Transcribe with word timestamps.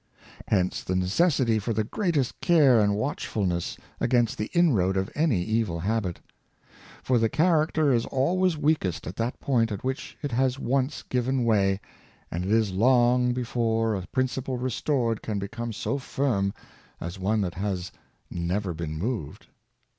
Hence 0.47 0.83
the 0.83 0.95
necessity 0.95 1.59
for 1.59 1.73
the 1.73 1.83
greatest 1.83 2.41
care 2.41 2.79
and 2.79 2.95
watchfulness 2.95 3.77
against 3.99 4.35
the 4.39 4.49
inroad 4.51 4.97
of 4.97 5.11
any 5.13 5.43
evil 5.43 5.81
habit; 5.81 6.19
for 7.03 7.19
the 7.19 7.29
character 7.29 7.91
is 7.93 8.07
always 8.07 8.57
weakest 8.57 9.05
at 9.05 9.15
that 9.17 9.39
point 9.39 9.71
at 9.71 9.83
which 9.83 10.17
it 10.23 10.31
has 10.31 10.57
once 10.57 11.03
given 11.03 11.43
way, 11.43 11.79
and 12.31 12.43
it 12.45 12.51
is 12.51 12.71
long 12.71 13.31
before 13.31 13.93
a 13.93 14.07
principle 14.07 14.57
restored 14.57 15.21
can 15.21 15.37
become 15.37 15.71
so 15.71 15.99
firm 15.99 16.51
as 16.99 17.19
one 17.19 17.41
that 17.41 17.53
has 17.53 17.91
never 18.31 18.73
been 18.73 18.97
moved. 18.97 19.45